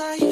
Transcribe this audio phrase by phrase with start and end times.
[0.00, 0.27] I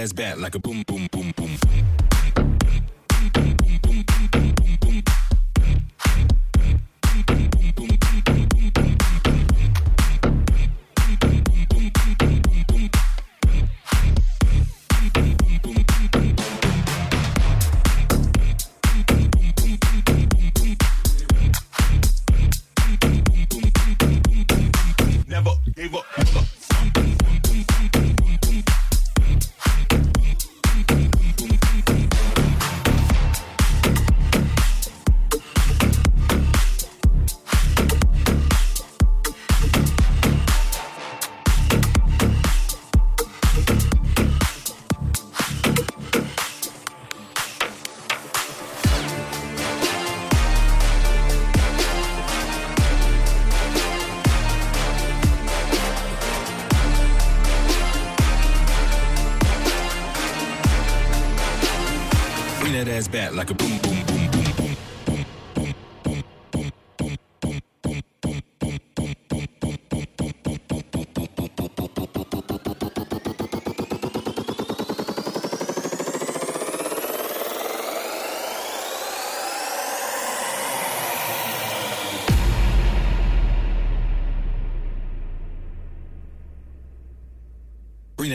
[0.00, 0.82] ass bad like a boom.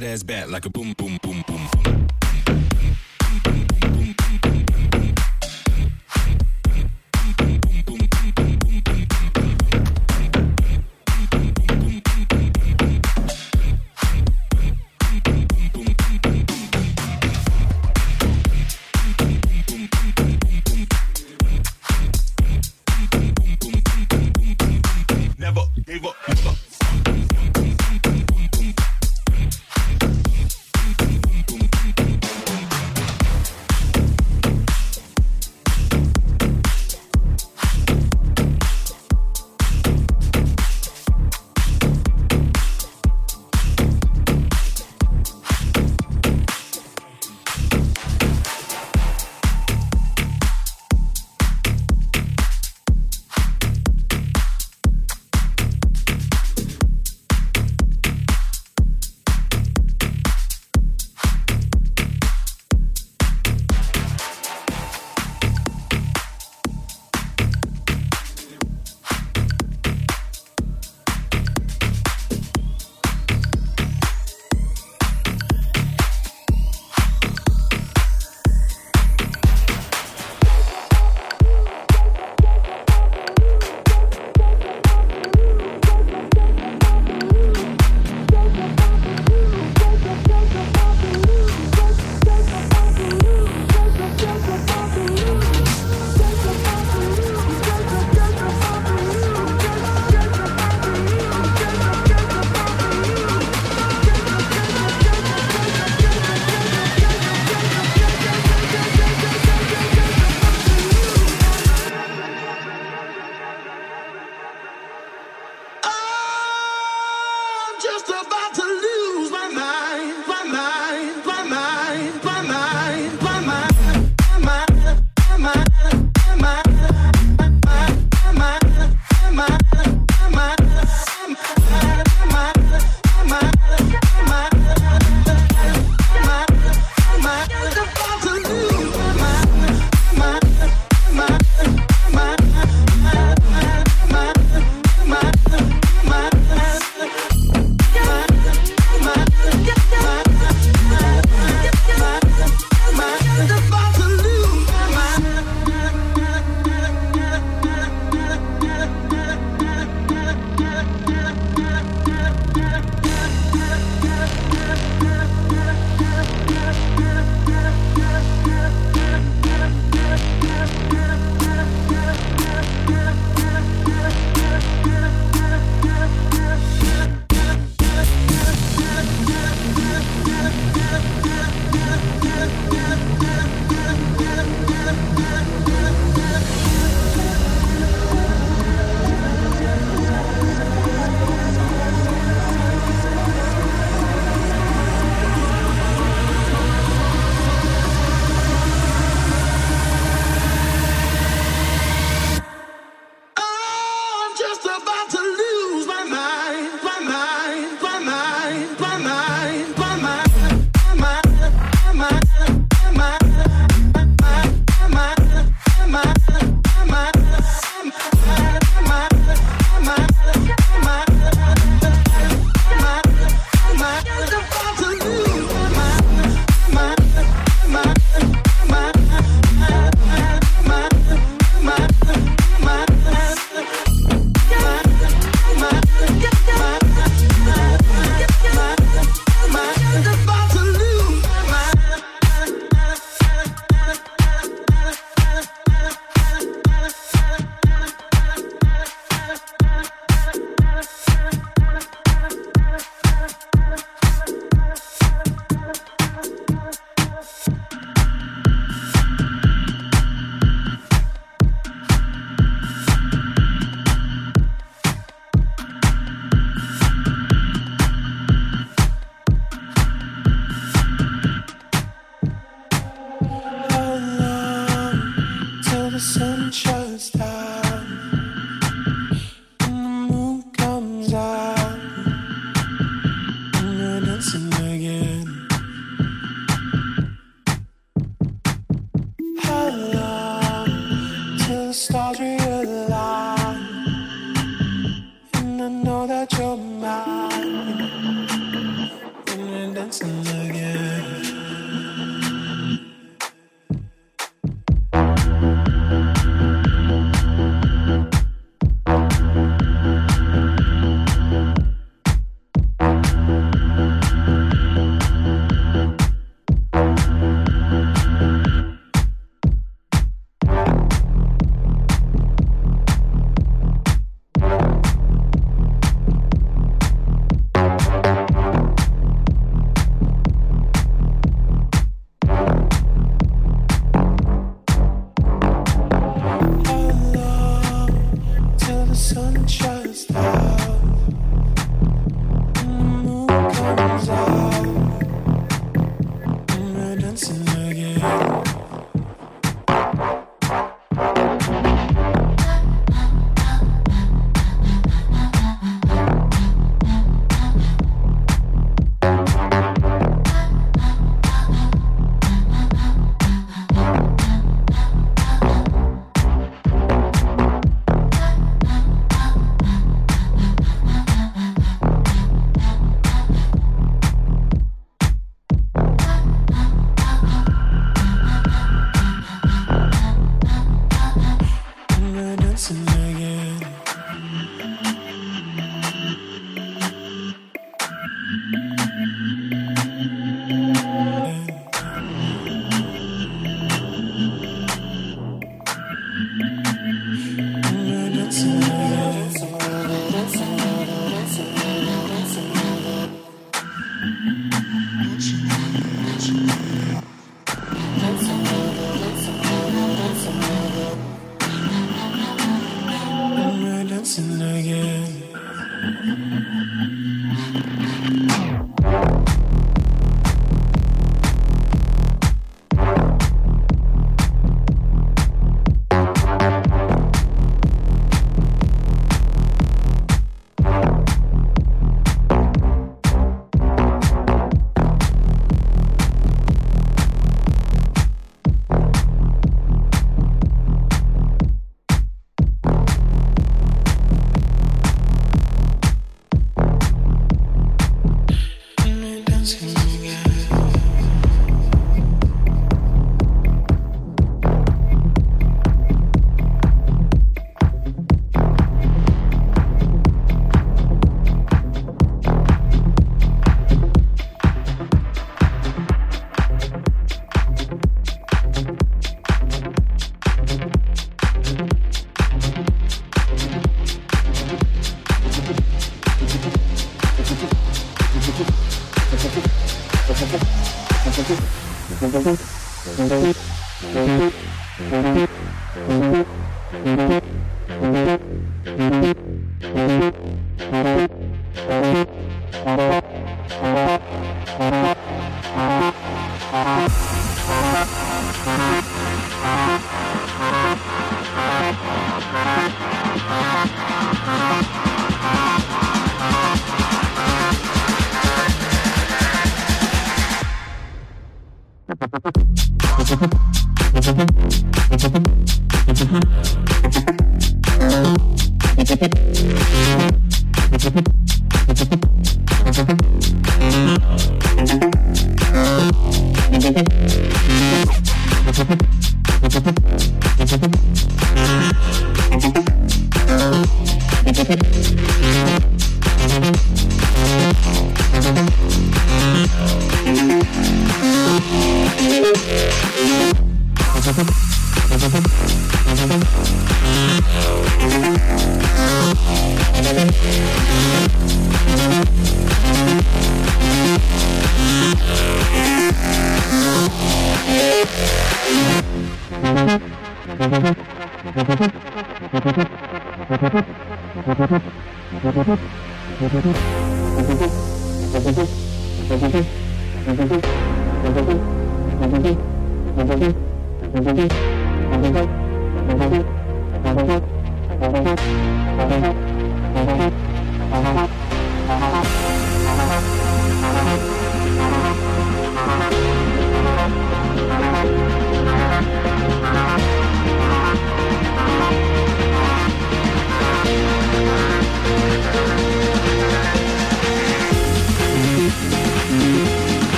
[0.00, 1.17] that ass bat, like a boom boom.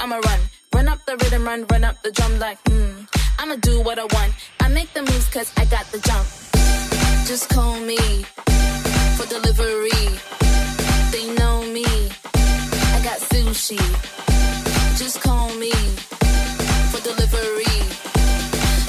[0.00, 0.40] I'ma run.
[0.74, 3.04] Run up the rhythm, run, run up the drum like, hmm.
[3.38, 4.32] I'ma do what I want.
[4.60, 6.26] I make the moves cause I got the jump.
[7.26, 7.98] Just call me
[9.16, 10.06] for delivery.
[11.12, 11.86] They know me.
[12.96, 13.78] I got sushi.
[14.98, 15.72] Just call me
[16.90, 17.78] for delivery.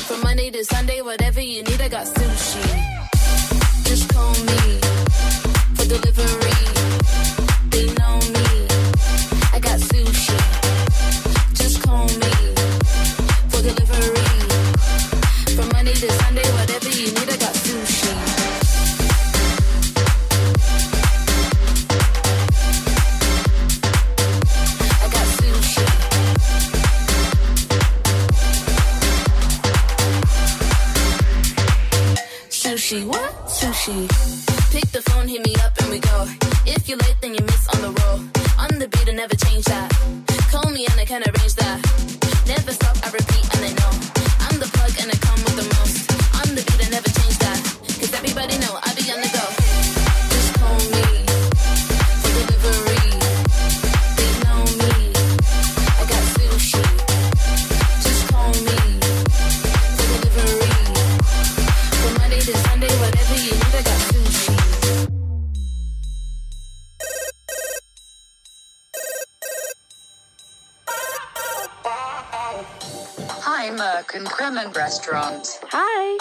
[0.07, 2.65] From Monday to Sunday, whatever you need, I got sushi.
[3.85, 4.79] Just call me
[5.75, 6.74] for delivery.
[33.86, 34.07] she
[34.71, 36.25] pick the phone, hit me up, and we go.
[36.65, 38.19] If you're late, then you miss on the roll.
[38.57, 40.24] On the beat, and never change that.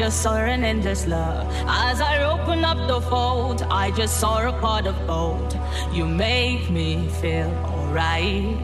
[0.00, 1.46] Just saw an endless love.
[1.68, 5.54] As I open up the fold, I just saw a pot of gold.
[5.92, 8.56] You make me feel alright.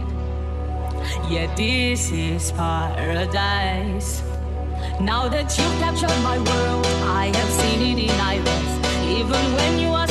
[1.28, 4.22] Yeah, this is paradise.
[4.98, 6.86] Now that you've captured my world,
[7.22, 8.72] I have seen it in eyeless.
[9.18, 10.08] Even when you are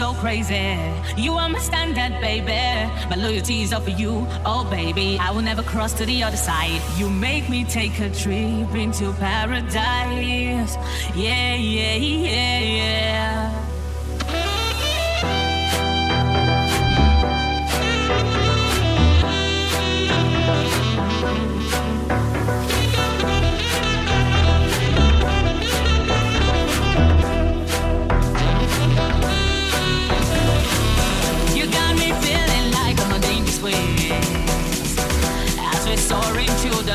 [0.00, 0.78] so crazy.
[1.18, 2.62] You are my standard, baby.
[3.10, 5.18] My loyalty is all for you, oh baby.
[5.20, 6.80] I will never cross to the other side.
[6.96, 10.72] You make me take a trip into paradise.
[11.14, 13.69] Yeah, yeah, yeah, yeah.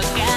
[0.02, 0.35] Soaring